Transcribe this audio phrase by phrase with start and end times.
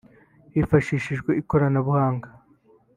[0.53, 2.27] Hifashishijwe ikoranabuhanga